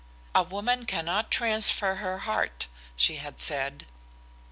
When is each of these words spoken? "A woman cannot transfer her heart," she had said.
"A 0.33 0.41
woman 0.41 0.87
cannot 0.87 1.29
transfer 1.29 1.97
her 1.97 2.17
heart," 2.25 2.65
she 2.95 3.17
had 3.17 3.39
said. 3.39 3.85